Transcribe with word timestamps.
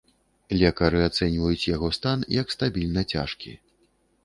Лекары 0.61 1.01
ацэньваюць 1.09 1.69
яго 1.75 1.91
стан 1.99 2.25
як 2.41 2.57
стабільна 2.57 3.07
цяжкі. 3.15 3.57